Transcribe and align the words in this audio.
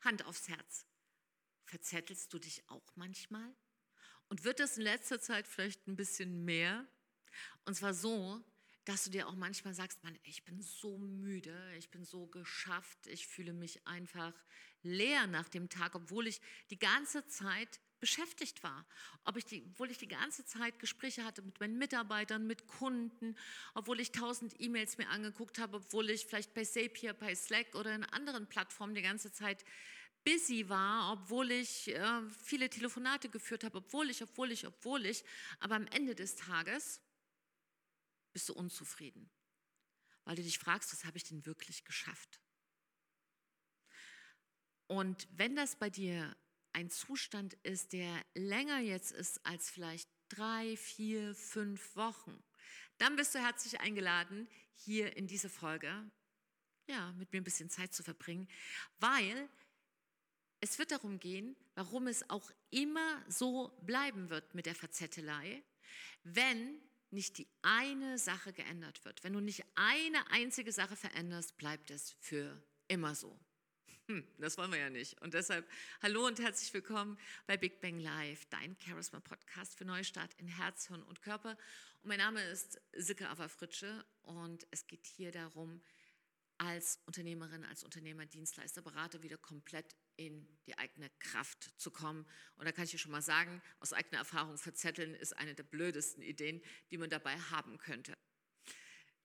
Hand 0.00 0.24
aufs 0.26 0.48
Herz. 0.48 0.86
Verzettelst 1.64 2.32
du 2.32 2.38
dich 2.38 2.68
auch 2.68 2.96
manchmal? 2.96 3.54
Und 4.28 4.44
wird 4.44 4.60
das 4.60 4.76
in 4.76 4.84
letzter 4.84 5.20
Zeit 5.20 5.46
vielleicht 5.46 5.86
ein 5.86 5.96
bisschen 5.96 6.44
mehr? 6.44 6.86
Und 7.64 7.74
zwar 7.74 7.94
so, 7.94 8.42
dass 8.84 9.04
du 9.04 9.10
dir 9.10 9.28
auch 9.28 9.34
manchmal 9.34 9.74
sagst, 9.74 10.02
Mann, 10.02 10.18
ich 10.22 10.44
bin 10.44 10.62
so 10.62 10.96
müde, 10.96 11.74
ich 11.76 11.90
bin 11.90 12.04
so 12.04 12.26
geschafft, 12.26 13.06
ich 13.06 13.26
fühle 13.26 13.52
mich 13.52 13.86
einfach 13.86 14.32
leer 14.82 15.26
nach 15.26 15.48
dem 15.50 15.68
Tag, 15.68 15.94
obwohl 15.94 16.26
ich 16.26 16.40
die 16.70 16.78
ganze 16.78 17.26
Zeit 17.26 17.80
beschäftigt 18.00 18.62
war. 18.62 18.86
Ob 19.24 19.36
ich 19.36 19.44
die, 19.44 19.64
obwohl 19.64 19.90
ich 19.90 19.98
die 19.98 20.08
ganze 20.08 20.44
Zeit 20.44 20.78
Gespräche 20.78 21.24
hatte 21.24 21.42
mit 21.42 21.58
meinen 21.60 21.78
Mitarbeitern, 21.78 22.46
mit 22.46 22.66
Kunden, 22.66 23.36
obwohl 23.74 24.00
ich 24.00 24.12
tausend 24.12 24.54
E-Mails 24.60 24.98
mir 24.98 25.08
angeguckt 25.08 25.58
habe, 25.58 25.78
obwohl 25.78 26.10
ich 26.10 26.26
vielleicht 26.26 26.54
bei 26.54 26.64
Zapier, 26.64 27.12
bei 27.14 27.34
Slack 27.34 27.74
oder 27.74 27.94
in 27.94 28.04
anderen 28.04 28.46
Plattformen 28.48 28.94
die 28.94 29.02
ganze 29.02 29.32
Zeit 29.32 29.64
busy 30.24 30.68
war, 30.68 31.12
obwohl 31.12 31.50
ich 31.50 31.88
äh, 31.88 32.22
viele 32.44 32.68
Telefonate 32.68 33.28
geführt 33.28 33.64
habe, 33.64 33.78
obwohl 33.78 34.10
ich, 34.10 34.22
obwohl 34.22 34.52
ich, 34.52 34.66
obwohl 34.66 35.06
ich. 35.06 35.24
Aber 35.60 35.76
am 35.76 35.86
Ende 35.88 36.14
des 36.14 36.36
Tages 36.36 37.00
bist 38.32 38.48
du 38.48 38.54
unzufrieden, 38.54 39.30
weil 40.24 40.36
du 40.36 40.42
dich 40.42 40.58
fragst, 40.58 40.92
was 40.92 41.04
habe 41.04 41.16
ich 41.16 41.24
denn 41.24 41.46
wirklich 41.46 41.84
geschafft? 41.84 42.40
Und 44.86 45.28
wenn 45.32 45.54
das 45.54 45.76
bei 45.76 45.90
dir 45.90 46.34
ein 46.78 46.90
Zustand 46.90 47.54
ist, 47.64 47.92
der 47.92 48.24
länger 48.34 48.78
jetzt 48.78 49.10
ist 49.10 49.44
als 49.44 49.68
vielleicht 49.68 50.08
drei, 50.28 50.76
vier, 50.76 51.34
fünf 51.34 51.96
Wochen, 51.96 52.40
dann 52.98 53.16
bist 53.16 53.34
du 53.34 53.40
herzlich 53.40 53.80
eingeladen, 53.80 54.48
hier 54.74 55.16
in 55.16 55.26
diese 55.26 55.48
Folge 55.48 56.08
ja, 56.86 57.12
mit 57.18 57.32
mir 57.32 57.40
ein 57.40 57.44
bisschen 57.44 57.68
Zeit 57.68 57.92
zu 57.92 58.02
verbringen, 58.04 58.48
weil 59.00 59.48
es 60.60 60.78
wird 60.78 60.92
darum 60.92 61.18
gehen, 61.18 61.56
warum 61.74 62.06
es 62.06 62.30
auch 62.30 62.50
immer 62.70 63.24
so 63.28 63.76
bleiben 63.82 64.30
wird 64.30 64.54
mit 64.54 64.66
der 64.66 64.74
Verzettelei, 64.74 65.62
wenn 66.22 66.80
nicht 67.10 67.38
die 67.38 67.48
eine 67.62 68.18
Sache 68.18 68.52
geändert 68.52 69.04
wird, 69.04 69.24
wenn 69.24 69.32
du 69.32 69.40
nicht 69.40 69.64
eine 69.74 70.30
einzige 70.30 70.72
Sache 70.72 70.94
veränderst, 70.94 71.56
bleibt 71.56 71.90
es 71.90 72.12
für 72.20 72.62
immer 72.86 73.14
so. 73.14 73.38
Hm, 74.08 74.24
das 74.38 74.56
wollen 74.56 74.72
wir 74.72 74.78
ja 74.78 74.88
nicht. 74.88 75.20
Und 75.20 75.34
deshalb 75.34 75.68
hallo 76.00 76.26
und 76.26 76.40
herzlich 76.40 76.72
willkommen 76.72 77.18
bei 77.46 77.58
Big 77.58 77.82
Bang 77.82 77.98
Live, 77.98 78.46
dein 78.46 78.74
Charisma 78.80 79.20
Podcast 79.20 79.76
für 79.76 79.84
Neustart 79.84 80.32
in 80.38 80.48
Herz, 80.48 80.86
Hirn 80.86 81.02
und 81.02 81.20
Körper. 81.20 81.58
Und 82.02 82.08
mein 82.08 82.16
Name 82.16 82.42
ist 82.42 82.80
Silke 82.94 83.28
Ava-Fritsche 83.28 84.02
und 84.22 84.66
es 84.70 84.86
geht 84.86 85.06
hier 85.06 85.30
darum, 85.30 85.82
als 86.56 87.00
Unternehmerin, 87.04 87.64
als 87.64 87.84
Unternehmer, 87.84 88.24
Dienstleister, 88.24 88.80
Berater 88.80 89.22
wieder 89.22 89.36
komplett 89.36 89.94
in 90.16 90.48
die 90.66 90.76
eigene 90.78 91.10
Kraft 91.20 91.70
zu 91.76 91.90
kommen. 91.90 92.26
Und 92.56 92.64
da 92.64 92.72
kann 92.72 92.84
ich 92.84 92.90
dir 92.90 92.98
schon 92.98 93.12
mal 93.12 93.20
sagen, 93.20 93.62
aus 93.78 93.92
eigener 93.92 94.18
Erfahrung, 94.18 94.56
verzetteln 94.56 95.14
ist 95.14 95.36
eine 95.36 95.54
der 95.54 95.62
blödesten 95.62 96.22
Ideen, 96.22 96.62
die 96.90 96.96
man 96.98 97.10
dabei 97.10 97.38
haben 97.38 97.78
könnte. 97.78 98.16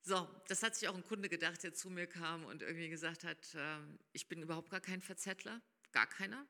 So, 0.05 0.27
das 0.49 0.61
hat 0.63 0.75
sich 0.75 0.89
auch 0.89 0.95
ein 0.95 1.03
Kunde 1.05 1.29
gedacht, 1.29 1.63
der 1.63 1.73
zu 1.73 1.89
mir 1.89 2.07
kam 2.07 2.43
und 2.43 2.61
irgendwie 2.61 2.89
gesagt 2.89 3.23
hat, 3.23 3.55
äh, 3.55 3.77
ich 4.11 4.27
bin 4.27 4.41
überhaupt 4.41 4.69
gar 4.69 4.81
kein 4.81 5.01
Verzettler, 5.01 5.61
gar 5.93 6.07
keiner. 6.07 6.45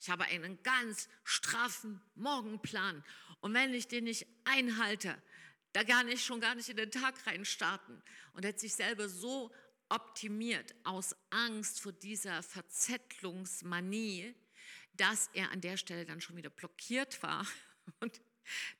Ich 0.00 0.10
habe 0.10 0.24
einen 0.24 0.60
ganz 0.64 1.08
straffen 1.22 2.02
Morgenplan 2.16 3.04
und 3.40 3.54
wenn 3.54 3.72
ich 3.72 3.86
den 3.86 4.02
nicht 4.04 4.26
einhalte, 4.44 5.16
da 5.72 5.84
gar 5.84 6.02
nicht, 6.02 6.24
schon 6.24 6.40
gar 6.40 6.56
nicht 6.56 6.68
in 6.70 6.76
den 6.76 6.90
Tag 6.90 7.24
rein 7.28 7.44
starten. 7.44 8.02
Und 8.32 8.44
er 8.44 8.48
hat 8.48 8.58
sich 8.58 8.74
selber 8.74 9.08
so 9.08 9.52
optimiert 9.88 10.74
aus 10.82 11.14
Angst 11.30 11.80
vor 11.80 11.92
dieser 11.92 12.42
Verzettlungsmanie, 12.42 14.34
dass 14.94 15.30
er 15.34 15.52
an 15.52 15.60
der 15.60 15.76
Stelle 15.76 16.04
dann 16.04 16.20
schon 16.20 16.36
wieder 16.36 16.50
blockiert 16.50 17.22
war. 17.22 17.46
Und 18.00 18.20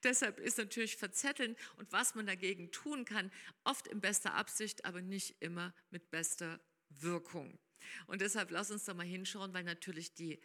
deshalb 0.02 0.38
ist 0.38 0.58
natürlich 0.58 0.96
Verzetteln 0.96 1.56
und 1.76 1.90
was 1.92 2.14
man 2.14 2.26
dagegen 2.26 2.70
tun 2.70 3.04
kann, 3.04 3.30
oft 3.64 3.86
in 3.88 4.00
bester 4.00 4.34
Absicht, 4.34 4.84
aber 4.84 5.02
nicht 5.02 5.40
immer 5.40 5.74
mit 5.90 6.10
bester 6.10 6.60
Wirkung. 6.88 7.58
Und 8.06 8.20
deshalb 8.20 8.50
lass 8.50 8.70
uns 8.70 8.84
da 8.84 8.94
mal 8.94 9.06
hinschauen, 9.06 9.54
weil 9.54 9.64
natürlich 9.64 10.14
die 10.14 10.40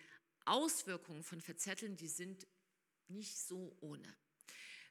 Auswirkungen 0.46 1.24
von 1.24 1.42
Verzetteln, 1.42 1.96
die 1.98 2.08
sind 2.08 2.48
nicht 3.08 3.38
so 3.38 3.76
ohne. 3.82 4.16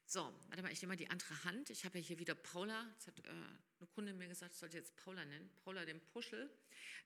So, 0.06 0.20
warte 0.48 0.62
mal, 0.62 0.72
ich 0.72 0.82
nehme 0.82 0.92
mal 0.92 0.96
die 0.96 1.08
andere 1.08 1.44
Hand. 1.44 1.70
Ich 1.70 1.84
habe 1.84 1.98
ja 1.98 2.04
hier 2.04 2.18
wieder 2.18 2.34
Paula. 2.34 2.86
Jetzt 2.92 3.06
hat 3.06 3.18
äh, 3.20 3.30
eine 3.30 3.88
Kundin 3.94 4.18
mir 4.18 4.28
gesagt, 4.28 4.52
ich 4.52 4.58
sollte 4.58 4.76
jetzt 4.76 4.94
Paula 4.96 5.24
nennen. 5.24 5.50
Paula 5.64 5.84
den 5.84 6.00
Puschel, 6.00 6.50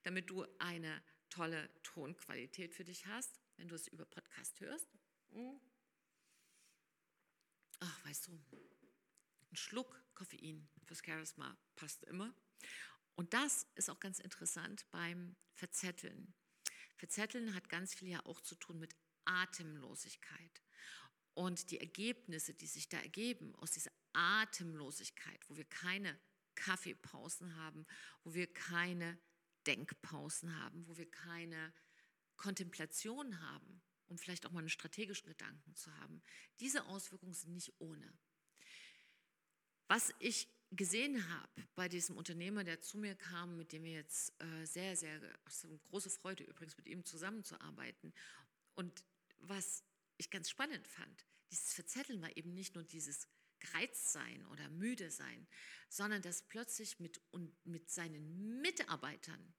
damit 0.03 0.29
du 0.31 0.45
eine 0.59 1.03
tolle 1.31 1.71
Tonqualität 1.83 2.75
für 2.75 2.85
dich 2.85 3.07
hast, 3.07 3.39
wenn 3.57 3.69
du 3.69 3.75
es 3.75 3.87
über 3.89 4.05
Podcast 4.07 4.61
hörst. 4.61 4.89
Hm. 5.33 5.61
Ach, 7.81 8.05
weißt 8.05 8.29
du, 8.29 8.33
ein 8.33 9.57
Schluck 9.57 10.03
Koffein 10.15 10.69
fürs 10.85 11.03
Charisma 11.05 11.57
passt 11.77 12.05
immer. 12.05 12.35
Und 13.15 13.33
das 13.35 13.67
ist 13.75 13.91
auch 13.91 14.01
ganz 14.01 14.19
interessant 14.19 14.87
beim 14.91 15.37
Verzetteln. 15.55 16.35
Verzetteln 16.97 17.55
hat 17.55 17.69
ganz 17.69 17.95
viel 17.95 18.09
ja 18.09 18.25
auch 18.25 18.41
zu 18.41 18.55
tun 18.55 18.79
mit 18.79 18.95
Atemlosigkeit. 19.25 20.63
Und 21.35 21.71
die 21.71 21.81
Ergebnisse, 21.81 22.55
die 22.55 22.67
sich 22.67 22.89
da 22.89 22.99
ergeben 22.99 23.55
aus 23.57 23.73
dieser 23.73 23.93
Atemlosigkeit, 24.15 25.39
wo 25.49 25.57
wir 25.57 25.67
keine 25.67 26.19
Kaffeepausen 26.55 27.57
haben, 27.57 27.87
wo 28.25 28.33
wir 28.33 28.53
keine 28.53 29.19
Denkpausen 29.67 30.59
haben, 30.59 30.87
wo 30.89 30.97
wir 30.97 31.11
keine 31.11 31.75
Kontemplation 32.37 33.41
haben, 33.41 33.83
um 34.09 34.19
vielleicht 34.19 34.47
auch 34.47 34.53
mal 34.53 34.61
einen 34.61 34.69
strategischen 34.69 35.29
Gedanken 35.29 35.75
zu 35.75 35.95
haben. 35.99 36.23
Diese 36.61 36.87
Auswirkungen 36.87 37.35
sind 37.35 37.55
nicht 37.55 37.73
ohne. 37.79 38.13
Was 39.89 40.13
ich 40.19 40.49
gesehen 40.73 41.29
habe 41.29 41.69
bei 41.75 41.89
diesem 41.89 42.17
Unternehmer, 42.17 42.65
der 42.65 42.81
zu 42.81 42.99
mir 42.99 43.15
kam, 43.15 43.57
mit 43.57 43.73
dem 43.73 43.85
wir 43.85 43.93
jetzt 43.93 44.33
äh, 44.41 44.65
sehr, 44.65 44.97
sehr, 44.97 45.21
große 45.91 46.11
Freude 46.11 46.45
übrigens, 46.45 46.77
mit 46.77 46.89
ihm 46.89 47.05
zusammenzuarbeiten. 47.05 48.13
Und 48.75 49.05
was 49.39 49.85
ich 50.17 50.31
ganz 50.31 50.51
spannend 50.51 50.87
fand. 50.89 51.27
Dieses 51.51 51.75
Verzetteln 51.75 52.21
war 52.23 52.37
eben 52.37 52.55
nicht 52.55 52.75
nur 52.75 52.85
dieses 52.85 53.29
gereizt 53.59 54.13
sein 54.13 54.45
oder 54.47 54.69
müde 54.69 55.11
sein, 55.11 55.47
sondern 55.89 56.23
dass 56.23 56.43
plötzlich 56.43 57.01
mit, 57.01 57.21
mit 57.65 57.91
seinen 57.91 58.61
Mitarbeitern 58.61 59.55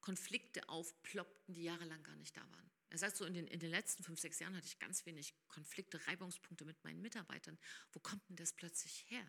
Konflikte 0.00 0.68
aufploppten, 0.68 1.54
die 1.54 1.62
jahrelang 1.62 2.02
gar 2.02 2.16
nicht 2.16 2.36
da 2.36 2.42
waren. 2.42 2.70
Er 2.94 2.98
sagt 2.98 3.16
so, 3.16 3.24
in 3.24 3.34
den, 3.34 3.48
in 3.48 3.58
den 3.58 3.70
letzten 3.70 4.04
fünf, 4.04 4.20
sechs 4.20 4.38
Jahren 4.38 4.54
hatte 4.54 4.68
ich 4.68 4.78
ganz 4.78 5.04
wenig 5.04 5.34
Konflikte, 5.48 6.06
Reibungspunkte 6.06 6.64
mit 6.64 6.84
meinen 6.84 7.02
Mitarbeitern. 7.02 7.58
Wo 7.90 7.98
kommt 7.98 8.22
denn 8.28 8.36
das 8.36 8.52
plötzlich 8.52 9.04
her? 9.08 9.28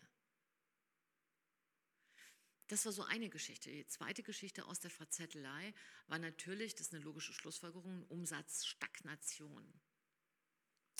Das 2.68 2.84
war 2.84 2.92
so 2.92 3.02
eine 3.02 3.28
Geschichte. 3.28 3.68
Die 3.68 3.84
zweite 3.88 4.22
Geschichte 4.22 4.66
aus 4.66 4.78
der 4.78 4.92
Verzettelei 4.92 5.74
war 6.06 6.20
natürlich, 6.20 6.76
das 6.76 6.86
ist 6.86 6.94
eine 6.94 7.02
logische 7.02 7.32
Schlussfolgerung, 7.32 8.04
Umsatzstagnation. 8.04 9.80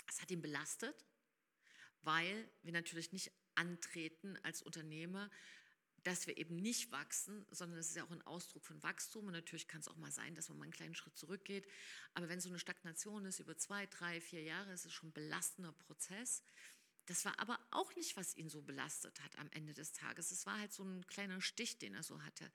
Es 0.09 0.21
hat 0.21 0.33
ihn 0.33 0.43
belastet, 0.43 1.07
weil 2.03 2.51
wir 2.63 2.73
natürlich 2.73 3.13
nicht 3.13 3.31
antreten 3.55 4.37
als 4.39 4.63
Unternehmer, 4.63 5.31
dass 6.07 6.29
wir 6.29 6.37
eben 6.37 6.55
nicht 6.57 6.93
wachsen, 6.93 7.45
sondern 7.51 7.81
es 7.81 7.89
ist 7.89 7.97
ja 7.97 8.05
auch 8.05 8.13
ein 8.13 8.23
Ausdruck 8.23 8.65
von 8.65 8.81
Wachstum. 8.83 9.27
Und 9.27 9.33
natürlich 9.33 9.67
kann 9.67 9.81
es 9.81 9.89
auch 9.89 9.97
mal 9.97 10.13
sein, 10.13 10.37
dass 10.37 10.49
man 10.49 10.59
mal 10.59 10.65
einen 10.65 10.73
kleinen 10.73 10.95
Schritt 10.95 11.17
zurückgeht. 11.17 11.67
Aber 12.15 12.29
wenn 12.29 12.41
so 12.41 12.49
eine 12.49 12.61
Stagnation 12.61 13.25
ist 13.25 13.41
über 13.41 13.57
zwei, 13.57 13.87
drei, 13.87 14.21
vier 14.21 14.43
Jahre, 14.43 14.73
ist 14.73 14.87
es 14.87 14.93
schon 14.93 15.09
ein 15.09 15.13
belastender 15.13 15.73
Prozess. 15.73 16.45
Das 17.07 17.25
war 17.25 17.39
aber 17.41 17.59
auch 17.73 17.93
nicht, 17.97 18.17
was 18.17 18.37
ihn 18.37 18.49
so 18.49 18.63
belastet 18.63 19.21
hat 19.21 19.37
am 19.39 19.51
Ende 19.51 19.75
des 19.75 19.93
Tages. 19.93 20.31
Es 20.31 20.47
war 20.47 20.61
halt 20.61 20.73
so 20.73 20.85
ein 20.85 21.05
kleiner 21.09 21.41
Stich, 21.41 21.79
den 21.79 21.95
er 21.95 22.05
so 22.05 22.23
hatte. 22.23 22.53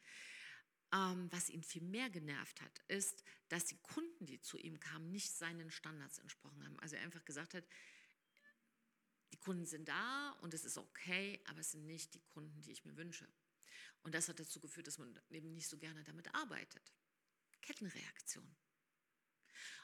Ähm, 0.94 1.30
was 1.32 1.50
ihn 1.50 1.64
viel 1.64 1.84
mehr 1.84 2.10
genervt 2.10 2.62
hat, 2.62 2.82
ist, 2.88 3.22
dass 3.50 3.66
die 3.66 3.78
Kunden, 3.80 4.26
die 4.26 4.40
zu 4.40 4.58
ihm 4.58 4.80
kamen, 4.80 5.12
nicht 5.12 5.34
seinen 5.34 5.72
Standards 5.72 6.20
entsprochen 6.20 6.66
haben. 6.66 6.80
Also 6.80 6.96
er 6.96 7.02
einfach 7.02 7.26
gesagt 7.26 7.54
hat, 7.54 7.66
die 9.34 9.40
Kunden 9.40 9.66
sind 9.66 9.90
da 9.90 10.32
und 10.42 10.54
es 10.54 10.64
ist 10.64 10.78
okay, 10.78 11.42
aber 11.46 11.60
es 11.60 11.72
sind 11.72 11.86
nicht 11.86 12.14
die 12.14 12.22
Kunden, 12.22 12.62
die 12.62 12.72
ich 12.72 12.86
mir 12.86 12.96
wünsche. 12.96 13.28
Und 14.04 14.16
das 14.16 14.28
hat 14.30 14.40
dazu 14.40 14.60
geführt, 14.60 14.88
dass 14.88 14.98
man 14.98 15.20
eben 15.30 15.54
nicht 15.54 15.68
so 15.68 15.78
gerne 15.78 16.04
damit 16.04 16.34
arbeitet. 16.34 16.94
Kettenreaktion. 17.62 18.56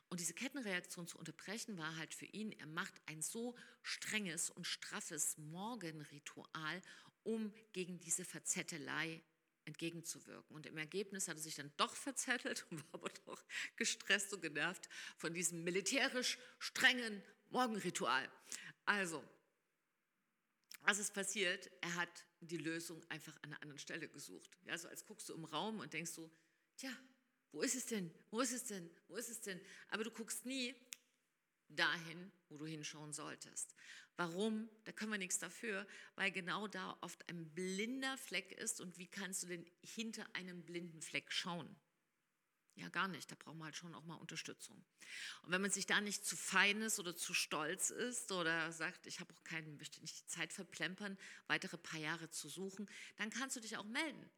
Und 0.09 0.19
diese 0.19 0.33
Kettenreaktion 0.33 1.07
zu 1.07 1.17
unterbrechen 1.17 1.77
war 1.77 1.95
halt 1.97 2.13
für 2.13 2.25
ihn, 2.25 2.51
er 2.53 2.67
macht 2.67 2.93
ein 3.05 3.21
so 3.21 3.55
strenges 3.83 4.49
und 4.49 4.65
straffes 4.65 5.37
Morgenritual, 5.37 6.81
um 7.23 7.53
gegen 7.73 7.99
diese 7.99 8.23
Verzettelei 8.23 9.21
entgegenzuwirken. 9.65 10.55
Und 10.55 10.65
im 10.65 10.77
Ergebnis 10.77 11.27
hat 11.27 11.35
er 11.35 11.43
sich 11.43 11.55
dann 11.55 11.73
doch 11.75 11.93
verzettelt 11.93 12.65
und 12.71 12.81
war 12.85 13.01
aber 13.01 13.09
doch 13.25 13.43
gestresst 13.75 14.33
und 14.33 14.41
genervt 14.41 14.87
von 15.17 15.33
diesem 15.33 15.63
militärisch 15.63 16.39
strengen 16.57 17.21
Morgenritual. 17.49 18.29
Also, 18.85 19.21
was 20.81 20.99
ist 20.99 21.13
passiert? 21.13 21.69
Er 21.81 21.95
hat 21.95 22.26
die 22.41 22.57
Lösung 22.57 23.03
einfach 23.09 23.35
an 23.37 23.51
einer 23.51 23.61
anderen 23.61 23.79
Stelle 23.79 24.07
gesucht. 24.09 24.51
Ja, 24.65 24.77
so 24.77 24.87
als 24.87 25.05
guckst 25.05 25.29
du 25.29 25.33
im 25.33 25.45
Raum 25.45 25.79
und 25.79 25.93
denkst 25.93 26.11
so, 26.11 26.31
tja, 26.77 26.91
Wo 27.51 27.61
ist 27.61 27.75
es 27.75 27.85
denn? 27.85 28.11
Wo 28.29 28.41
ist 28.41 28.51
es 28.51 28.65
denn? 28.65 28.89
Wo 29.07 29.15
ist 29.15 29.29
es 29.29 29.41
denn? 29.41 29.59
Aber 29.89 30.03
du 30.03 30.11
guckst 30.11 30.45
nie 30.45 30.75
dahin, 31.69 32.31
wo 32.49 32.57
du 32.57 32.65
hinschauen 32.65 33.13
solltest. 33.13 33.73
Warum? 34.15 34.69
Da 34.85 34.91
können 34.91 35.11
wir 35.11 35.17
nichts 35.17 35.39
dafür, 35.39 35.87
weil 36.15 36.31
genau 36.31 36.67
da 36.67 36.97
oft 37.01 37.27
ein 37.29 37.53
blinder 37.53 38.17
Fleck 38.17 38.51
ist. 38.53 38.81
Und 38.81 38.97
wie 38.97 39.07
kannst 39.07 39.43
du 39.43 39.47
denn 39.47 39.65
hinter 39.81 40.27
einem 40.35 40.63
blinden 40.63 41.01
Fleck 41.01 41.31
schauen? 41.31 41.75
Ja, 42.77 42.89
gar 42.89 43.07
nicht. 43.07 43.31
Da 43.31 43.35
braucht 43.35 43.55
man 43.55 43.65
halt 43.65 43.75
schon 43.75 43.95
auch 43.95 44.03
mal 44.03 44.15
Unterstützung. 44.15 44.85
Und 45.41 45.51
wenn 45.51 45.61
man 45.61 45.71
sich 45.71 45.87
da 45.87 45.99
nicht 45.99 46.23
zu 46.23 46.37
fein 46.37 46.79
ist 46.81 46.99
oder 46.99 47.15
zu 47.15 47.33
stolz 47.33 47.89
ist 47.89 48.31
oder 48.31 48.71
sagt, 48.71 49.07
ich 49.07 49.19
habe 49.19 49.33
auch 49.33 49.43
keinen, 49.43 49.77
möchte 49.77 49.99
nicht 49.99 50.19
die 50.19 50.27
Zeit 50.27 50.53
verplempern, 50.53 51.17
weitere 51.47 51.77
paar 51.77 51.99
Jahre 51.99 52.29
zu 52.29 52.49
suchen, 52.49 52.87
dann 53.15 53.31
kannst 53.31 53.55
du 53.55 53.61
dich 53.61 53.77
auch 53.77 53.85
melden. 53.85 54.29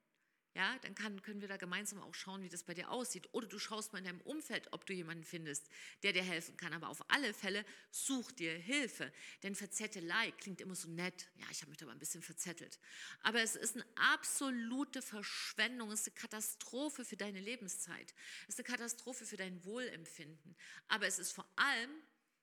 Ja, 0.59 0.77
dann 0.79 0.93
kann, 0.93 1.21
können 1.21 1.39
wir 1.39 1.47
da 1.47 1.55
gemeinsam 1.55 2.01
auch 2.01 2.13
schauen, 2.13 2.43
wie 2.43 2.49
das 2.49 2.63
bei 2.63 2.73
dir 2.73 2.91
aussieht. 2.91 3.29
Oder 3.31 3.47
du 3.47 3.57
schaust 3.57 3.93
mal 3.93 3.99
in 3.99 4.03
deinem 4.03 4.19
Umfeld, 4.19 4.67
ob 4.73 4.85
du 4.85 4.91
jemanden 4.91 5.23
findest, 5.23 5.69
der 6.03 6.11
dir 6.11 6.21
helfen 6.21 6.57
kann. 6.57 6.73
Aber 6.73 6.89
auf 6.89 7.09
alle 7.09 7.33
Fälle 7.33 7.63
such 7.91 8.33
dir 8.33 8.51
Hilfe. 8.57 9.09
Denn 9.41 9.55
Verzettelei 9.55 10.31
klingt 10.31 10.59
immer 10.59 10.75
so 10.75 10.89
nett. 10.89 11.29
Ja, 11.35 11.45
ich 11.49 11.61
habe 11.61 11.69
mich 11.69 11.77
da 11.77 11.85
mal 11.85 11.93
ein 11.93 11.99
bisschen 11.99 12.21
verzettelt. 12.21 12.77
Aber 13.21 13.41
es 13.41 13.55
ist 13.55 13.75
eine 13.75 13.85
absolute 13.95 15.01
Verschwendung. 15.01 15.91
Es 15.91 16.01
ist 16.01 16.07
eine 16.07 16.15
Katastrophe 16.15 17.05
für 17.05 17.15
deine 17.15 17.39
Lebenszeit. 17.39 18.13
Es 18.49 18.55
ist 18.55 18.59
eine 18.59 18.75
Katastrophe 18.75 19.25
für 19.25 19.37
dein 19.37 19.63
Wohlempfinden. 19.63 20.57
Aber 20.89 21.07
es 21.07 21.19
ist 21.19 21.31
vor 21.31 21.49
allem 21.55 21.91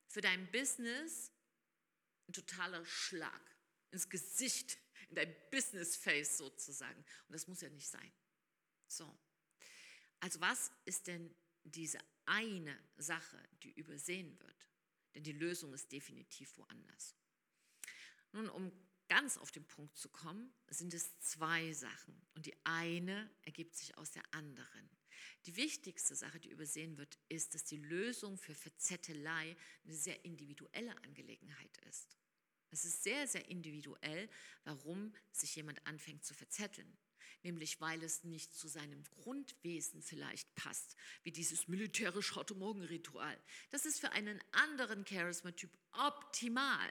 für 0.09 0.23
dein 0.23 0.51
Business 0.51 1.33
ein 2.29 2.33
totaler 2.33 2.83
Schlag 2.87 3.43
ins 3.91 4.09
Gesicht 4.09 4.79
in 5.09 5.17
dein 5.17 5.35
Business 5.51 5.97
Face 5.97 6.39
sozusagen. 6.39 6.99
Und 6.99 7.33
das 7.33 7.47
muss 7.47 7.61
ja 7.61 7.69
nicht 7.69 7.89
sein. 7.89 8.13
So. 8.87 9.19
Also 10.21 10.41
was 10.41 10.71
ist 10.85 11.07
denn 11.07 11.35
diese 11.65 11.99
eine 12.25 12.79
Sache, 12.97 13.43
die 13.63 13.73
übersehen 13.73 14.39
wird? 14.41 14.69
Denn 15.15 15.23
die 15.23 15.33
Lösung 15.33 15.73
ist 15.75 15.91
definitiv 15.93 16.57
woanders. 16.59 17.15
Nun, 18.33 18.49
um 18.49 18.73
ganz 19.09 19.39
auf 19.39 19.53
den 19.53 19.67
Punkt 19.67 19.97
zu 19.97 20.09
kommen, 20.09 20.53
sind 20.69 20.93
es 20.95 21.19
zwei 21.21 21.73
Sachen. 21.73 22.21
Und 22.35 22.47
die 22.47 22.57
eine 22.65 23.31
ergibt 23.43 23.77
sich 23.77 23.97
aus 23.97 24.11
der 24.11 24.23
anderen. 24.35 24.91
Die 25.47 25.57
wichtigste 25.57 26.17
Sache, 26.17 26.41
die 26.41 26.51
übersehen 26.51 26.99
wird, 26.99 27.19
ist, 27.29 27.55
dass 27.55 27.65
die 27.65 27.77
Lösung 27.77 28.37
für 28.37 28.55
Verzettelei 28.55 29.57
eine 29.85 29.95
sehr 29.95 30.25
individuelle 30.25 30.97
Angelegenheit 31.05 31.79
ist. 31.89 32.19
Es 32.71 32.85
ist 32.85 33.03
sehr, 33.03 33.27
sehr 33.27 33.49
individuell, 33.49 34.29
warum 34.65 35.13
sich 35.33 35.57
jemand 35.57 35.87
anfängt 35.87 36.25
zu 36.25 36.35
verzetteln. 36.35 36.97
Nämlich 37.43 37.81
weil 37.81 38.03
es 38.03 38.25
nicht 38.25 38.55
zu 38.55 38.67
seinem 38.67 39.05
Grundwesen 39.05 40.03
vielleicht 40.03 40.53
passt, 40.55 40.97
wie 41.23 41.33
dieses 41.33 41.69
militärisch 41.69 42.35
heute 42.35 42.55
Morgen-Ritual. 42.55 43.39
Das 43.71 43.87
ist 43.87 44.01
für 44.01 44.13
einen 44.13 44.43
anderen 44.53 45.07
Charisma-Typ 45.07 45.71
optimal. 45.93 46.91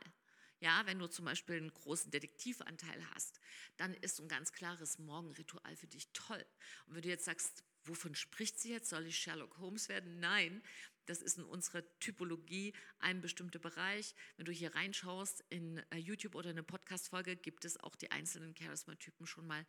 Ja, 0.62 0.86
wenn 0.86 1.00
du 1.00 1.08
zum 1.08 1.26
Beispiel 1.26 1.58
einen 1.58 1.74
großen 1.74 2.12
Detektivanteil 2.12 3.06
hast, 3.14 3.40
dann 3.78 3.94
ist 3.96 4.20
ein 4.20 4.30
ganz 4.30 4.54
klares 4.54 4.98
Morgenritual 5.00 5.76
für 5.76 5.88
dich 5.88 6.08
toll. 6.14 6.46
Und 6.88 6.96
wenn 6.96 7.02
du 7.02 7.10
jetzt 7.10 7.26
sagst, 7.26 7.64
wovon 7.84 8.16
spricht 8.16 8.60
sie 8.60 8.72
jetzt? 8.72 8.90
Soll 8.90 9.06
ich 9.06 9.18
Sherlock 9.18 9.58
Holmes 9.58 9.90
werden? 9.90 10.20
Nein, 10.20 10.64
das 11.06 11.22
ist 11.22 11.38
in 11.38 11.44
unserer 11.46 11.84
Typologie 12.00 12.74
ein 13.00 13.22
bestimmter 13.22 13.60
Bereich. 13.60 14.16
Wenn 14.38 14.46
du 14.46 14.52
hier 14.52 14.74
reinschaust 14.76 15.44
in 15.50 15.78
äh, 15.92 15.98
YouTube 15.98 16.36
oder 16.36 16.50
eine 16.50 16.64
Podcast-Folge, 16.64 17.36
gibt 17.36 17.66
es 17.66 17.78
auch 17.78 17.96
die 17.96 18.12
einzelnen 18.12 18.56
Charisma-Typen 18.56 19.26
schon 19.28 19.48
mal 19.48 19.66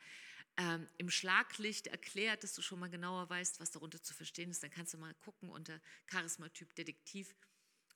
ähm, 0.56 0.88
im 0.98 1.10
Schlaglicht 1.10 1.86
erklärt, 1.86 2.42
dass 2.42 2.54
du 2.54 2.62
schon 2.62 2.78
mal 2.78 2.90
genauer 2.90 3.28
weißt, 3.28 3.60
was 3.60 3.70
darunter 3.70 4.02
zu 4.02 4.14
verstehen 4.14 4.50
ist. 4.50 4.62
Dann 4.62 4.70
kannst 4.70 4.94
du 4.94 4.98
mal 4.98 5.14
gucken 5.14 5.50
unter 5.50 5.80
Charisma-Typ 6.10 6.74
Detektiv. 6.74 7.34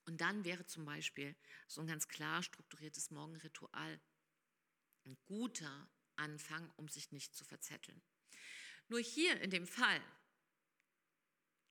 Und 0.07 0.21
dann 0.21 0.45
wäre 0.45 0.67
zum 0.67 0.85
Beispiel 0.85 1.35
so 1.67 1.81
ein 1.81 1.87
ganz 1.87 2.09
klar 2.09 2.43
strukturiertes 2.43 3.11
Morgenritual 3.11 4.01
ein 5.07 5.17
guter 5.25 5.89
Anfang, 6.17 6.71
um 6.77 6.89
sich 6.89 7.13
nicht 7.13 7.35
zu 7.35 7.45
verzetteln. 7.45 8.03
Nur 8.89 9.01
hier 9.01 9.41
in 9.41 9.51
dem 9.51 9.67
Fall 9.67 10.01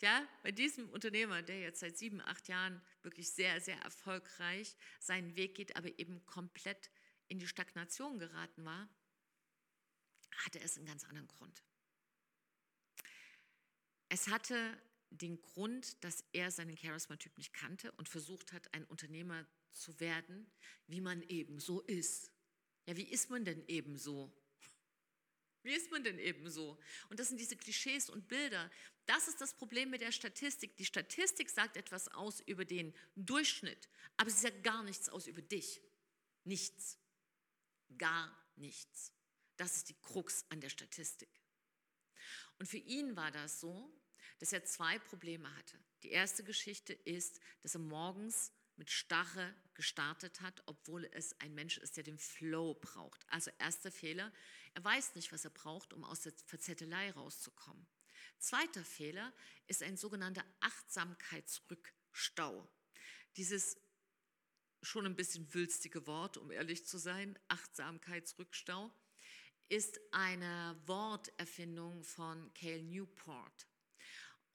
ja, 0.02 0.28
bei 0.44 0.52
diesem 0.52 0.90
Unternehmer, 0.90 1.42
der 1.42 1.60
jetzt 1.60 1.80
seit 1.80 1.98
sieben, 1.98 2.22
acht 2.22 2.48
Jahren 2.48 2.82
wirklich 3.02 3.30
sehr, 3.32 3.60
sehr 3.62 3.78
erfolgreich 3.82 4.76
seinen 5.00 5.36
Weg 5.36 5.56
geht, 5.56 5.76
aber 5.76 5.98
eben 6.00 6.26
komplett 6.26 6.90
in 7.28 7.40
die 7.40 7.48
Stagnation 7.48 8.20
geraten 8.20 8.66
war, 8.66 8.90
hatte 10.46 10.60
es 10.60 10.78
einen 10.78 10.86
ganz 10.86 11.04
anderen 11.04 11.28
Grund. 11.28 11.64
Es 14.10 14.28
hatte 14.28 14.78
den 15.12 15.42
Grund, 15.42 16.04
dass 16.04 16.24
er 16.34 16.52
seinen 16.52 16.78
Charisma-Typ 16.78 17.38
nicht 17.38 17.54
kannte 17.54 17.92
und 17.94 18.10
versucht 18.10 18.54
hat, 18.54 18.74
ein 18.74 18.86
Unternehmer 18.86 19.46
zu 19.72 20.00
werden, 20.00 20.52
wie 20.88 21.02
man 21.02 21.22
eben 21.24 21.60
so 21.60 21.82
ist. 21.82 22.32
Ja, 22.86 22.98
wie 22.98 23.04
ist 23.04 23.30
man 23.30 23.46
denn 23.46 23.64
eben 23.68 23.98
so? 23.98 24.32
Wie 25.64 25.74
ist 25.74 25.92
man 25.92 26.04
denn 26.04 26.18
eben 26.20 26.50
so? 26.50 26.80
Und 27.10 27.20
das 27.20 27.28
sind 27.28 27.40
diese 27.40 27.58
Klischees 27.58 28.10
und 28.10 28.28
Bilder. 28.28 28.72
Das 29.10 29.28
ist 29.28 29.42
das 29.42 29.56
Problem 29.56 29.90
mit 29.90 30.02
der 30.02 30.12
Statistik. 30.12 30.78
Die 30.78 30.86
Statistik 30.86 31.50
sagt 31.50 31.78
etwas 31.78 32.10
aus 32.10 32.42
über 32.42 32.64
den 32.64 32.94
Durchschnitt, 33.16 33.90
aber 34.18 34.30
sie 34.30 34.40
sagt 34.40 34.64
gar 34.64 34.84
nichts 34.84 35.10
aus 35.10 35.26
über 35.26 35.42
dich. 35.42 35.82
Nichts. 36.44 37.00
Gar 37.98 38.32
nichts. 38.56 39.12
Das 39.58 39.78
ist 39.78 39.90
die 39.90 40.00
Krux 40.00 40.46
an 40.50 40.62
der 40.62 40.70
Statistik. 40.70 41.42
Und 42.60 42.68
für 42.68 42.78
ihn 42.78 43.16
war 43.16 43.32
das 43.32 43.60
so, 43.60 43.92
dass 44.38 44.54
er 44.54 44.64
zwei 44.64 45.00
Probleme 45.00 45.56
hatte. 45.56 45.80
Die 46.04 46.12
erste 46.12 46.44
Geschichte 46.44 46.94
ist, 46.94 47.40
dass 47.64 47.74
er 47.74 47.82
morgens 47.82 48.52
mit 48.76 48.92
Starre 48.92 49.56
gestartet 49.74 50.42
hat, 50.42 50.62
obwohl 50.68 51.06
es 51.14 51.34
ein 51.40 51.56
Mensch 51.56 51.80
ist, 51.80 51.98
der 51.98 52.04
den 52.04 52.20
Flow 52.20 52.76
braucht. 52.76 53.26
Also 53.32 53.50
erster 53.58 53.92
Fehler, 53.92 54.32
er 54.76 54.84
weiß 54.84 55.16
nicht, 55.16 55.32
was 55.32 55.46
er 55.46 55.52
braucht, 55.52 55.94
um 55.94 56.04
aus 56.04 56.22
der 56.22 56.34
Verzettelei 56.46 57.10
rauszukommen. 57.10 57.88
Zweiter 58.40 58.84
Fehler 58.84 59.32
ist 59.68 59.84
ein 59.84 59.98
sogenannter 59.98 60.44
Achtsamkeitsrückstau. 60.62 62.68
Dieses 63.36 63.78
schon 64.82 65.06
ein 65.06 65.16
bisschen 65.16 65.54
wülstige 65.54 66.08
Wort, 66.08 66.38
um 66.38 66.52
ehrlich 66.52 66.86
zu 66.86 66.98
sein, 66.98 67.38
Achtsamkeitsrückstau, 67.50 68.92
ist 69.68 70.00
eine 70.12 70.82
Worterfindung 70.86 72.04
von 72.04 72.54
Cale 72.54 72.84
Newport. 72.84 73.68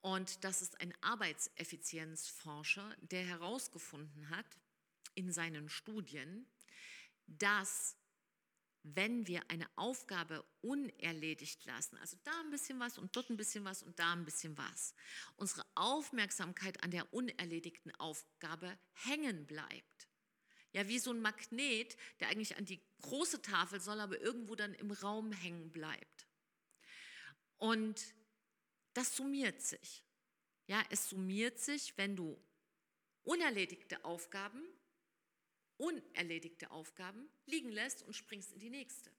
Und 0.01 0.45
das 0.45 0.63
ist 0.63 0.81
ein 0.81 0.95
Arbeitseffizienzforscher, 1.03 2.97
der 3.03 3.25
herausgefunden 3.25 4.31
hat 4.31 4.47
in 5.15 5.33
seinen 5.33 5.69
Studien, 5.69 6.47
dass 7.27 7.97
wenn 8.85 9.27
wir 9.27 9.51
eine 9.51 9.67
Aufgabe 9.77 10.45
unerledigt 10.61 11.65
lassen, 11.65 11.97
also 11.97 12.19
da 12.23 12.39
ein 12.41 12.51
bisschen 12.51 12.79
was 12.79 12.99
und 12.99 13.17
dort 13.17 13.31
ein 13.31 13.37
bisschen 13.39 13.65
was 13.65 13.83
und 13.83 13.99
da 13.99 14.13
ein 14.13 14.27
bisschen 14.27 14.57
was, 14.59 14.95
unsere 15.37 15.65
Aufmerksamkeit 15.75 16.83
an 16.83 16.91
der 16.91 17.13
unerledigten 17.13 17.95
Aufgabe 17.97 18.79
hängen 18.93 19.47
bleibt. 19.47 20.09
Ja, 20.73 20.87
wie 20.87 20.99
so 20.99 21.13
ein 21.13 21.23
Magnet, 21.23 21.97
der 22.21 22.29
eigentlich 22.29 22.57
an 22.57 22.67
die 22.67 22.83
große 23.01 23.41
Tafel 23.41 23.81
soll, 23.81 24.01
aber 24.01 24.21
irgendwo 24.21 24.55
dann 24.55 24.75
im 24.75 24.91
Raum 24.91 25.33
hängen 25.33 25.73
bleibt. 25.73 26.27
Und 27.57 28.15
das 28.93 29.17
summiert 29.17 29.63
sich. 29.63 30.05
Ja, 30.67 30.83
es 30.91 31.09
summiert 31.09 31.59
sich, 31.59 31.97
wenn 31.97 32.17
du 32.17 32.39
unerledigte 33.23 34.05
Aufgaben, 34.05 34.63
unerledigte 35.79 36.71
Aufgaben 36.71 37.29
liegen 37.47 37.71
lässt 37.71 38.03
und 38.03 38.15
springst 38.15 38.53
in 38.53 38.61
die 38.61 38.71
nächste. 38.71 39.11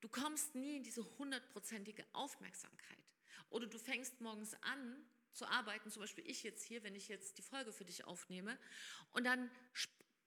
Du 0.00 0.08
kommst 0.08 0.54
nie 0.54 0.76
in 0.76 0.82
diese 0.82 1.04
hundertprozentige 1.18 2.04
Aufmerksamkeit. 2.12 2.98
Oder 3.50 3.66
du 3.66 3.78
fängst 3.78 4.20
morgens 4.20 4.54
an 4.62 5.04
zu 5.32 5.46
arbeiten, 5.46 5.90
zum 5.90 6.02
Beispiel 6.02 6.28
ich 6.28 6.42
jetzt 6.42 6.64
hier, 6.64 6.82
wenn 6.82 6.94
ich 6.94 7.08
jetzt 7.08 7.38
die 7.38 7.42
Folge 7.42 7.72
für 7.72 7.84
dich 7.84 8.04
aufnehme, 8.04 8.58
und 9.12 9.24
dann 9.24 9.50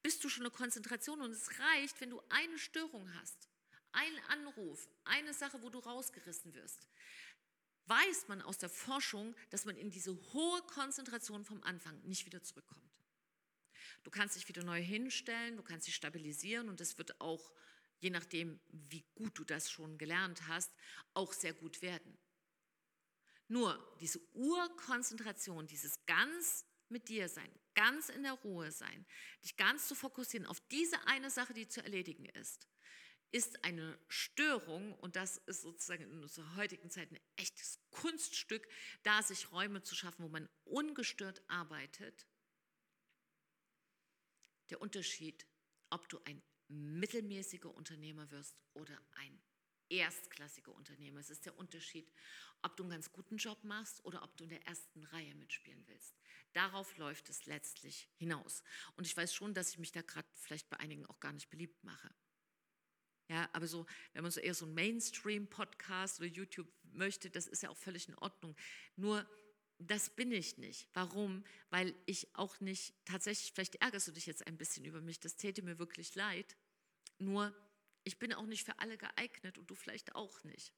bist 0.02 0.24
du 0.24 0.30
schon 0.30 0.44
eine 0.44 0.52
Konzentration 0.52 1.22
und 1.22 1.32
es 1.32 1.60
reicht, 1.60 2.02
wenn 2.02 2.10
du 2.10 2.22
eine 2.30 2.58
Störung 2.58 3.14
hast, 3.16 3.50
einen 3.92 4.20
Anruf, 4.30 4.90
eine 5.04 5.34
Sache, 5.34 5.62
wo 5.62 5.70
du 5.70 5.80
rausgerissen 5.80 6.54
wirst 6.54 6.88
weiß 7.92 8.28
man 8.30 8.42
aus 8.42 8.58
der 8.58 8.70
Forschung, 8.70 9.36
dass 9.50 9.66
man 9.66 9.76
in 9.76 9.90
diese 9.90 10.16
hohe 10.34 10.62
Konzentration 10.64 11.44
vom 11.44 11.62
Anfang 11.64 12.00
nicht 12.04 12.26
wieder 12.26 12.42
zurückkommt. 12.42 13.01
Du 14.04 14.12
kannst 14.12 14.36
dich 14.36 14.48
wieder 14.48 14.64
neu 14.64 14.82
hinstellen, 14.82 15.58
du 15.58 15.64
kannst 15.64 15.88
dich 15.88 15.96
stabilisieren 15.96 16.70
und 16.70 16.80
das 16.80 16.98
wird 16.98 17.20
auch, 17.22 17.52
je 18.00 18.10
nachdem, 18.10 18.60
wie 18.70 19.06
gut 19.16 19.38
du 19.38 19.44
das 19.44 19.70
schon 19.70 19.98
gelernt 19.98 20.48
hast, 20.48 20.72
auch 21.14 21.34
sehr 21.34 21.54
gut 21.54 21.82
werden. 21.82 22.18
Nur 23.48 23.96
diese 24.00 24.20
Urkonzentration, 24.34 25.68
dieses 25.68 26.06
ganz 26.06 26.66
mit 26.90 27.10
dir 27.10 27.30
sein, 27.30 27.52
ganz 27.74 28.10
in 28.10 28.24
der 28.24 28.34
Ruhe 28.34 28.72
sein, 28.72 29.06
dich 29.44 29.58
ganz 29.58 29.88
zu 29.88 29.96
fokussieren 29.96 30.46
auf 30.46 30.60
diese 30.70 31.06
eine 31.08 31.30
Sache, 31.30 31.54
die 31.54 31.68
zu 31.68 31.84
erledigen 31.84 32.26
ist, 32.26 32.68
ist 33.32 33.64
eine 33.64 33.98
Störung 34.10 34.94
und 34.96 35.16
das 35.16 35.38
ist 35.38 35.62
sozusagen 35.62 36.04
in 36.04 36.22
unserer 36.22 36.56
heutigen 36.56 36.90
Zeit 36.90 37.12
ein 37.12 37.20
echtes 37.38 37.80
Kunststück, 37.90 38.68
da 39.04 39.24
sich 39.24 39.52
Räume 39.52 39.82
zu 39.82 39.96
schaffen, 39.96 40.24
wo 40.24 40.30
man 40.30 40.50
ungestört 40.66 41.42
arbeitet. 41.48 42.28
Der 44.72 44.82
Unterschied, 44.82 45.46
ob 45.90 46.10
du 46.10 46.20
ein 46.24 46.42
mittelmäßiger 46.70 47.70
Unternehmer 47.74 48.32
wirst 48.32 48.58
oder 48.74 49.00
ein 49.12 49.42
erstklassiger 49.90 50.74
Unternehmer. 50.74 51.20
Es 51.20 51.30
ist 51.30 51.46
der 51.46 51.58
Unterschied, 51.58 52.10
ob 52.62 52.78
du 52.78 52.84
einen 52.84 52.92
ganz 52.92 53.12
guten 53.12 53.36
Job 53.36 53.62
machst 53.64 54.04
oder 54.06 54.24
ob 54.24 54.36
du 54.38 54.46
in 54.46 54.50
der 54.50 54.66
ersten 54.66 55.04
Reihe 55.04 55.36
mitspielen 55.36 55.86
willst. 55.88 56.16
Darauf 56.54 56.98
läuft 56.98 57.30
es 57.30 57.46
letztlich 57.46 58.10
hinaus. 58.16 58.64
Und 58.96 59.06
ich 59.06 59.16
weiß 59.16 59.34
schon, 59.34 59.54
dass 59.54 59.72
ich 59.72 59.78
mich 59.78 59.92
da 59.92 60.02
gerade 60.02 60.28
vielleicht 60.36 60.70
bei 60.70 60.80
einigen 60.80 61.06
auch 61.06 61.20
gar 61.20 61.34
nicht 61.34 61.50
beliebt 61.50 61.84
mache. 61.84 62.10
Ja, 63.28 63.50
aber 63.54 63.68
so, 63.68 63.86
wenn 64.14 64.24
man 64.24 64.32
so 64.32 64.40
eher 64.40 64.54
so 64.54 64.66
einen 64.66 64.74
Mainstream-Podcast 64.74 66.20
oder 66.20 66.30
YouTube 66.30 66.72
möchte, 66.84 67.30
das 67.30 67.48
ist 67.48 67.64
ja 67.64 67.70
auch 67.70 67.78
völlig 67.78 68.08
in 68.08 68.16
Ordnung. 68.16 68.56
Nur, 68.96 69.30
das 69.88 70.10
bin 70.10 70.32
ich 70.32 70.58
nicht. 70.58 70.88
Warum? 70.94 71.44
Weil 71.70 71.96
ich 72.06 72.36
auch 72.36 72.60
nicht, 72.60 72.94
tatsächlich, 73.06 73.52
vielleicht 73.54 73.76
ärgerst 73.76 74.08
du 74.08 74.12
dich 74.12 74.26
jetzt 74.26 74.46
ein 74.48 74.58
bisschen 74.58 74.86
über 74.86 75.02
mich, 75.02 75.20
das 75.20 75.36
täte 75.36 75.62
mir 75.62 75.80
wirklich 75.80 76.16
leid. 76.16 76.56
Nur, 77.20 77.56
ich 78.04 78.20
bin 78.20 78.34
auch 78.34 78.46
nicht 78.46 78.66
für 78.66 78.80
alle 78.80 78.98
geeignet 78.98 79.58
und 79.58 79.70
du 79.70 79.76
vielleicht 79.76 80.16
auch 80.16 80.44
nicht. 80.44 80.74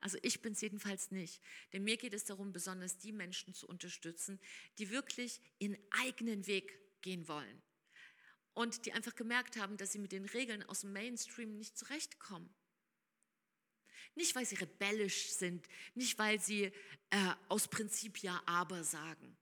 Also 0.00 0.18
ich 0.22 0.42
bin 0.42 0.52
es 0.52 0.60
jedenfalls 0.60 1.10
nicht. 1.10 1.40
Denn 1.72 1.84
mir 1.84 1.96
geht 1.96 2.12
es 2.12 2.24
darum, 2.24 2.52
besonders 2.52 2.98
die 2.98 3.12
Menschen 3.12 3.54
zu 3.54 3.66
unterstützen, 3.66 4.38
die 4.78 4.90
wirklich 4.90 5.40
ihren 5.58 5.78
eigenen 5.90 6.46
Weg 6.46 6.78
gehen 7.00 7.26
wollen 7.28 7.62
und 8.52 8.86
die 8.86 8.92
einfach 8.92 9.14
gemerkt 9.14 9.56
haben, 9.56 9.76
dass 9.76 9.92
sie 9.92 9.98
mit 9.98 10.12
den 10.12 10.24
Regeln 10.26 10.62
aus 10.64 10.82
dem 10.82 10.92
Mainstream 10.92 11.56
nicht 11.56 11.76
zurechtkommen. 11.76 12.54
Nicht, 14.14 14.34
weil 14.34 14.46
sie 14.46 14.56
rebellisch 14.56 15.30
sind, 15.32 15.66
nicht, 15.94 16.18
weil 16.18 16.40
sie 16.40 16.72
äh, 17.10 17.34
aus 17.48 17.68
Prinzip 17.68 18.18
ja 18.18 18.40
aber 18.46 18.84
sagen, 18.84 19.36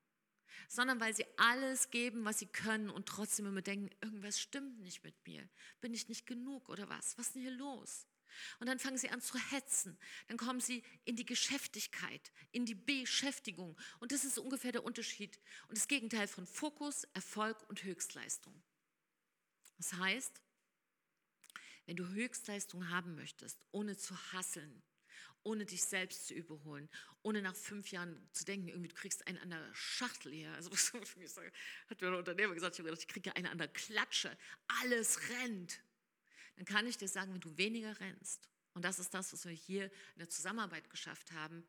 sondern 0.68 1.00
weil 1.00 1.14
sie 1.14 1.26
alles 1.36 1.90
geben, 1.90 2.24
was 2.24 2.38
sie 2.38 2.46
können 2.46 2.88
und 2.88 3.06
trotzdem 3.06 3.46
immer 3.46 3.60
denken, 3.60 3.90
irgendwas 4.00 4.40
stimmt 4.40 4.80
nicht 4.80 5.04
mit 5.04 5.14
mir. 5.26 5.46
Bin 5.80 5.92
ich 5.92 6.08
nicht 6.08 6.26
genug 6.26 6.68
oder 6.70 6.88
was? 6.88 7.18
Was 7.18 7.26
ist 7.26 7.34
denn 7.34 7.42
hier 7.42 7.50
los? 7.50 8.06
Und 8.60 8.66
dann 8.66 8.78
fangen 8.78 8.96
sie 8.96 9.10
an 9.10 9.20
zu 9.20 9.38
hetzen. 9.50 9.98
Dann 10.28 10.38
kommen 10.38 10.60
sie 10.60 10.82
in 11.04 11.16
die 11.16 11.26
Geschäftigkeit, 11.26 12.32
in 12.50 12.64
die 12.64 12.74
Beschäftigung. 12.74 13.78
Und 14.00 14.12
das 14.12 14.24
ist 14.24 14.38
ungefähr 14.38 14.72
der 14.72 14.84
Unterschied 14.84 15.38
und 15.68 15.76
das 15.76 15.88
Gegenteil 15.88 16.26
von 16.28 16.46
Fokus, 16.46 17.04
Erfolg 17.12 17.68
und 17.68 17.84
Höchstleistung. 17.84 18.62
Das 19.76 19.92
heißt, 19.94 20.40
wenn 21.86 21.96
du 21.96 22.08
Höchstleistung 22.08 22.90
haben 22.90 23.14
möchtest, 23.14 23.58
ohne 23.72 23.96
zu 23.96 24.16
hasseln, 24.32 24.82
ohne 25.44 25.66
dich 25.66 25.82
selbst 25.82 26.28
zu 26.28 26.34
überholen, 26.34 26.88
ohne 27.22 27.42
nach 27.42 27.54
fünf 27.54 27.90
Jahren 27.90 28.28
zu 28.32 28.44
denken, 28.44 28.68
irgendwie 28.68 28.88
du 28.88 28.94
kriegst 28.94 29.26
einen 29.26 29.38
an 29.38 29.50
der 29.50 29.74
Schachtel 29.74 30.32
hier. 30.32 30.52
Also 30.52 30.70
hat 31.90 32.00
mir 32.00 32.08
ein 32.08 32.14
Unternehmer 32.14 32.54
gesagt, 32.54 32.74
ich 32.74 32.78
habe 32.80 32.90
gedacht, 32.90 33.02
ich 33.02 33.08
kriege 33.08 33.34
einen 33.34 33.46
an 33.46 33.58
der 33.58 33.68
Klatsche. 33.68 34.36
Alles 34.82 35.18
rennt. 35.30 35.82
Dann 36.56 36.64
kann 36.64 36.86
ich 36.86 36.96
dir 36.96 37.08
sagen, 37.08 37.32
wenn 37.32 37.40
du 37.40 37.56
weniger 37.56 37.98
rennst, 37.98 38.48
und 38.74 38.84
das 38.84 38.98
ist 38.98 39.12
das, 39.12 39.32
was 39.32 39.44
wir 39.44 39.52
hier 39.52 39.84
in 39.84 40.20
der 40.20 40.28
Zusammenarbeit 40.30 40.88
geschafft 40.90 41.32
haben, 41.32 41.66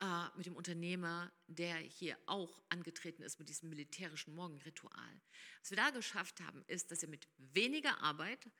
äh, 0.00 0.36
mit 0.36 0.46
dem 0.46 0.56
Unternehmer, 0.56 1.32
der 1.46 1.76
hier 1.76 2.16
auch 2.26 2.62
angetreten 2.68 3.22
ist 3.22 3.38
mit 3.38 3.48
diesem 3.48 3.68
militärischen 3.68 4.34
Morgenritual. 4.34 5.20
Was 5.60 5.70
wir 5.70 5.76
da 5.76 5.90
geschafft 5.90 6.40
haben, 6.40 6.64
ist, 6.68 6.90
dass 6.90 7.02
er 7.02 7.08
mit 7.08 7.28
weniger 7.36 8.00
Arbeit 8.00 8.50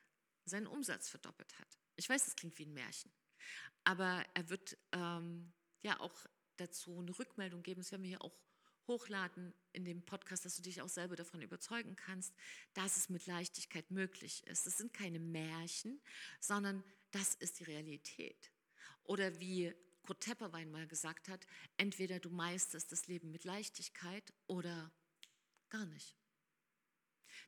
seinen 0.45 0.67
Umsatz 0.67 1.09
verdoppelt 1.09 1.57
hat. 1.59 1.79
Ich 1.95 2.09
weiß, 2.09 2.25
das 2.25 2.35
klingt 2.35 2.57
wie 2.57 2.65
ein 2.65 2.73
Märchen, 2.73 3.11
aber 3.83 4.25
er 4.33 4.49
wird 4.49 4.77
ähm, 4.91 5.53
ja 5.81 5.99
auch 5.99 6.13
dazu 6.57 6.99
eine 6.99 7.17
Rückmeldung 7.17 7.63
geben. 7.63 7.81
Das 7.81 7.91
werden 7.91 8.03
wir 8.03 8.09
hier 8.09 8.21
auch 8.21 8.37
hochladen 8.87 9.53
in 9.73 9.85
dem 9.85 10.03
Podcast, 10.03 10.45
dass 10.45 10.55
du 10.55 10.61
dich 10.61 10.81
auch 10.81 10.89
selber 10.89 11.15
davon 11.15 11.41
überzeugen 11.41 11.95
kannst, 11.95 12.33
dass 12.73 12.97
es 12.97 13.09
mit 13.09 13.25
Leichtigkeit 13.25 13.89
möglich 13.91 14.45
ist. 14.47 14.65
Das 14.65 14.77
sind 14.77 14.93
keine 14.93 15.19
Märchen, 15.19 16.01
sondern 16.39 16.83
das 17.11 17.35
ist 17.35 17.59
die 17.59 17.65
Realität. 17.65 18.51
Oder 19.03 19.39
wie 19.39 19.73
Kurt 20.03 20.21
Tepperwein 20.21 20.71
mal 20.71 20.87
gesagt 20.87 21.29
hat, 21.29 21.45
entweder 21.77 22.19
du 22.19 22.29
meisterst 22.29 22.91
das 22.91 23.07
Leben 23.07 23.31
mit 23.31 23.43
Leichtigkeit 23.43 24.33
oder 24.47 24.91
gar 25.69 25.85
nicht. 25.85 26.17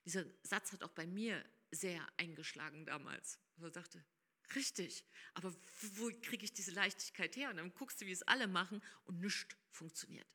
Dieser 0.06 0.26
Satz 0.44 0.72
hat 0.72 0.84
auch 0.84 0.92
bei 0.92 1.08
mir 1.08 1.44
sehr 1.74 2.08
eingeschlagen 2.18 2.86
damals. 2.86 3.40
Ich 3.58 3.72
dachte, 3.72 4.04
richtig, 4.56 5.06
aber 5.34 5.54
wo 5.96 6.12
kriege 6.22 6.46
ich 6.46 6.54
diese 6.54 6.72
Leichtigkeit 6.72 7.36
her? 7.36 7.50
Und 7.50 7.58
dann 7.58 7.74
guckst 7.74 8.02
du, 8.02 8.06
wie 8.06 8.12
es 8.12 8.24
alle 8.24 8.48
machen 8.48 8.82
und 9.06 9.20
nichts 9.20 9.56
funktioniert. 9.72 10.28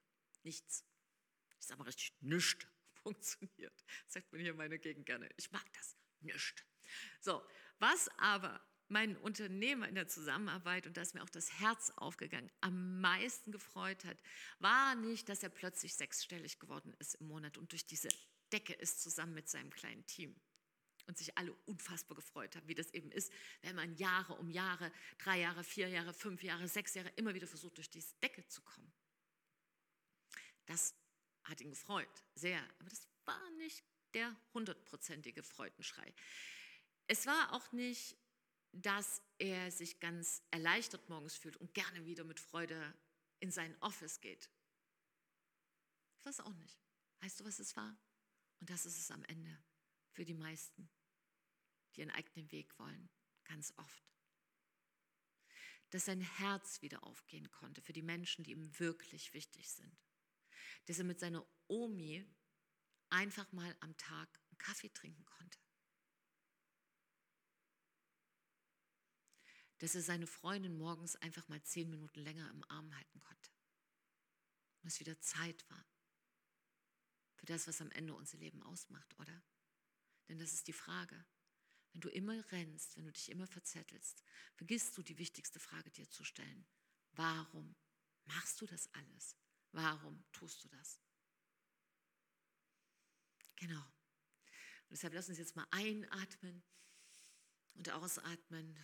Nichts. 0.42 0.85
Ich 1.59 1.66
sage 1.66 1.78
mal 1.78 1.85
richtig, 1.85 2.12
nichts 2.21 2.66
funktioniert. 3.02 3.85
Sagt 4.07 4.33
man 4.33 4.40
hier 4.40 4.52
in 4.52 4.57
meiner 4.57 4.78
Gegend 4.78 5.07
gerne. 5.07 5.28
Ich 5.37 5.50
mag 5.50 5.64
das. 5.73 5.97
Nichts. 6.21 6.64
So, 7.21 7.42
was 7.78 8.09
aber 8.18 8.61
meinen 8.88 9.16
Unternehmer 9.18 9.88
in 9.88 9.95
der 9.95 10.09
Zusammenarbeit, 10.09 10.87
und 10.87 10.97
da 10.97 11.02
ist 11.02 11.14
mir 11.14 11.23
auch 11.23 11.28
das 11.28 11.61
Herz 11.61 11.92
aufgegangen, 11.97 12.50
am 12.61 13.00
meisten 13.00 13.52
gefreut 13.52 14.04
hat, 14.04 14.18
war 14.59 14.95
nicht, 14.95 15.28
dass 15.28 15.42
er 15.42 15.50
plötzlich 15.50 15.95
sechsstellig 15.95 16.59
geworden 16.59 16.95
ist 16.99 17.16
im 17.16 17.28
Monat 17.28 17.59
und 17.59 17.73
durch 17.73 17.87
diese 17.87 18.09
Decke 18.52 18.73
ist 18.73 19.02
zusammen 19.02 19.35
mit 19.35 19.49
seinem 19.49 19.71
kleinen 19.71 20.07
Team. 20.07 20.35
Und 21.09 21.19
sich 21.19 21.37
alle 21.37 21.53
unfassbar 21.67 22.15
gefreut 22.15 22.55
haben, 22.55 22.69
wie 22.69 22.75
das 22.75 22.93
eben 22.93 23.11
ist, 23.11 23.33
wenn 23.62 23.75
man 23.75 23.97
Jahre 23.97 24.35
um 24.35 24.50
Jahre, 24.50 24.93
drei 25.19 25.41
Jahre, 25.41 25.65
vier 25.65 25.88
Jahre, 25.88 26.15
fünf 26.15 26.43
Jahre, 26.45 26.69
sechs 26.69 26.95
Jahre 26.95 27.09
immer 27.17 27.35
wieder 27.35 27.49
versucht, 27.49 27.77
durch 27.79 27.91
diese 27.91 28.15
Decke 28.23 28.47
zu 28.47 28.62
kommen. 28.62 28.93
Das 30.67 30.95
hat 31.45 31.61
ihn 31.61 31.71
gefreut, 31.71 32.25
sehr. 32.35 32.62
Aber 32.79 32.91
das 32.91 33.09
war 33.25 33.50
nicht 33.53 33.83
der 34.15 34.37
hundertprozentige 34.55 35.43
Freudenschrei. 35.43 36.15
Es 37.07 37.27
war 37.27 37.53
auch 37.53 37.73
nicht 37.73 38.17
dass 38.73 39.23
er 39.38 39.71
sich 39.71 40.00
ganz 40.00 40.43
erleichtert 40.50 41.09
morgens 41.09 41.37
fühlt 41.37 41.57
und 41.57 41.75
gerne 41.75 42.05
wieder 42.05 42.25
mit 42.25 42.41
Freude 42.41 42.95
in 43.41 43.50
sein 43.50 43.77
Office 43.81 44.21
geht. 44.21 44.50
Weiß 46.25 46.41
auch 46.41 46.55
nicht. 46.55 46.79
Weißt 47.21 47.41
du, 47.41 47.45
was 47.45 47.59
es 47.59 47.77
war? 47.77 47.97
Und 48.61 48.71
das 48.71 48.87
ist 48.87 48.99
es 48.99 49.11
am 49.11 49.25
Ende 49.25 49.57
für 50.12 50.25
die 50.25 50.35
meisten, 50.35 50.88
die 51.95 52.00
ihren 52.00 52.11
eigenen 52.11 52.50
Weg 52.52 52.78
wollen, 52.78 53.11
ganz 53.45 53.73
oft. 53.76 54.04
Dass 55.90 56.04
sein 56.04 56.21
Herz 56.21 56.83
wieder 56.83 57.02
aufgehen 57.04 57.50
konnte 57.50 57.80
für 57.80 57.92
die 57.92 58.02
Menschen, 58.02 58.45
die 58.45 58.52
ihm 58.52 58.78
wirklich 58.78 59.33
wichtig 59.33 59.71
sind. 59.71 59.97
Dass 60.87 60.99
er 60.99 61.04
mit 61.04 61.18
seiner 61.18 61.47
Omi 61.66 62.26
einfach 63.09 63.50
mal 63.52 63.75
am 63.80 63.97
Tag 63.97 64.28
einen 64.50 64.59
Kaffee 64.59 64.92
trinken 64.92 65.25
konnte. 65.25 65.59
dass 69.78 69.95
er 69.95 70.02
seine 70.02 70.26
Freundin 70.26 70.76
morgens 70.76 71.16
einfach 71.16 71.47
mal 71.49 71.62
zehn 71.62 71.88
Minuten 71.88 72.21
länger 72.21 72.50
im 72.50 72.64
Arm 72.68 72.95
halten 72.95 73.21
konnte. 73.21 73.50
Und 74.83 74.88
es 74.88 75.00
wieder 75.00 75.18
Zeit 75.21 75.68
war 75.71 75.85
für 77.37 77.47
das, 77.47 77.68
was 77.68 77.80
am 77.80 77.90
Ende 77.92 78.14
unser 78.14 78.38
Leben 78.38 78.62
ausmacht, 78.62 79.18
oder? 79.18 79.42
Denn 80.28 80.38
das 80.38 80.52
ist 80.52 80.66
die 80.66 80.73
Frage. 80.73 81.25
Wenn 81.92 82.00
du 82.00 82.09
immer 82.11 82.52
rennst, 82.52 82.97
wenn 82.97 83.04
du 83.04 83.12
dich 83.12 83.30
immer 83.30 83.47
verzettelst, 83.47 84.23
vergisst 84.54 84.97
du 84.97 85.02
die 85.02 85.18
wichtigste 85.18 85.59
Frage 85.59 85.90
dir 85.90 86.09
zu 86.11 86.25
stellen. 86.25 86.66
Warum 87.12 87.75
machst 88.26 88.61
du 88.61 88.66
das 88.66 88.92
alles? 88.95 89.37
Warum 89.73 90.25
tust 90.33 90.64
du 90.64 90.68
das? 90.68 91.00
Genau. 93.57 93.83
Und 93.83 94.92
deshalb 94.92 95.14
lass 95.14 95.28
uns 95.28 95.38
jetzt 95.38 95.57
mal 95.57 95.66
einatmen 95.71 96.62
und 97.75 97.90
ausatmen 97.90 98.78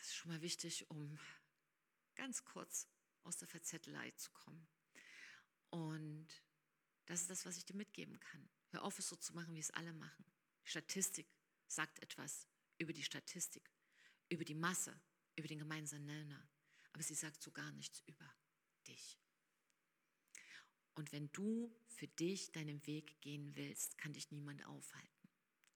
ist 0.00 0.14
schon 0.14 0.30
mal 0.30 0.42
wichtig, 0.42 0.90
um 0.90 1.18
ganz 2.14 2.44
kurz 2.44 2.88
aus 3.22 3.36
der 3.36 3.48
Verzettelei 3.48 4.10
zu 4.12 4.30
kommen. 4.32 4.68
Und 5.70 6.28
das 7.06 7.22
ist 7.22 7.30
das, 7.30 7.46
was 7.46 7.56
ich 7.56 7.64
dir 7.64 7.76
mitgeben 7.76 8.18
kann. 8.20 8.48
Hör 8.70 8.82
auf, 8.82 8.98
es 8.98 9.08
so 9.08 9.16
zu 9.16 9.34
machen, 9.34 9.54
wie 9.54 9.60
es 9.60 9.70
alle 9.70 9.92
machen. 9.92 10.24
Statistik 10.64 11.26
sagt 11.66 12.02
etwas 12.02 12.46
über 12.78 12.92
die 12.92 13.02
Statistik, 13.02 13.70
über 14.28 14.44
die 14.44 14.54
Masse, 14.54 15.00
über 15.36 15.48
den 15.48 15.58
gemeinsamen 15.58 16.06
Nenner. 16.06 16.48
Aber 16.92 17.02
sie 17.02 17.14
sagt 17.14 17.42
so 17.42 17.50
gar 17.50 17.70
nichts 17.72 18.02
über 18.06 18.34
dich. 18.86 19.18
Und 20.94 21.12
wenn 21.12 21.30
du 21.32 21.74
für 21.88 22.08
dich 22.08 22.52
deinen 22.52 22.84
Weg 22.86 23.20
gehen 23.20 23.54
willst, 23.54 23.98
kann 23.98 24.14
dich 24.14 24.30
niemand 24.30 24.64
aufhalten. 24.66 25.28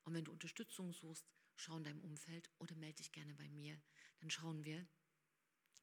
Und 0.05 0.15
wenn 0.15 0.25
du 0.25 0.33
Unterstützung 0.33 0.93
suchst, 0.93 1.27
schau 1.57 1.77
in 1.77 1.85
deinem 1.85 2.01
Umfeld 2.01 2.51
oder 2.59 2.75
melde 2.75 2.97
dich 2.97 3.13
gerne 3.13 3.35
bei 3.35 3.49
mir. 3.51 3.81
Dann 4.21 4.31
schauen 4.31 4.65
wir, 4.65 4.89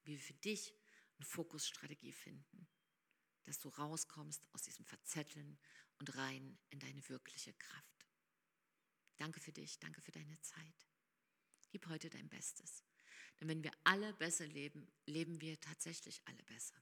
wie 0.03 0.13
wir 0.13 0.19
für 0.19 0.33
dich 0.33 0.73
eine 1.17 1.25
Fokusstrategie 1.25 2.13
finden, 2.13 2.67
dass 3.43 3.59
du 3.59 3.69
rauskommst 3.69 4.43
aus 4.53 4.63
diesem 4.63 4.85
Verzetteln 4.85 5.59
und 5.99 6.15
rein 6.17 6.57
in 6.69 6.79
deine 6.79 7.07
wirkliche 7.09 7.53
Kraft. 7.53 7.96
Danke 9.17 9.39
für 9.39 9.51
dich, 9.51 9.79
danke 9.79 10.01
für 10.01 10.11
deine 10.11 10.39
Zeit. 10.41 10.87
Gib 11.69 11.87
heute 11.87 12.09
dein 12.09 12.29
Bestes. 12.29 12.83
Denn 13.39 13.47
wenn 13.47 13.63
wir 13.63 13.71
alle 13.83 14.13
besser 14.13 14.47
leben, 14.47 14.87
leben 15.05 15.41
wir 15.41 15.59
tatsächlich 15.59 16.21
alle 16.25 16.43
besser. 16.43 16.75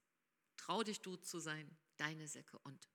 Trau 0.58 0.84
dich, 0.84 1.02
du 1.02 1.16
zu 1.16 1.40
sein, 1.40 1.78
deine 1.98 2.28
Säcke 2.28 2.58
und 2.60 2.88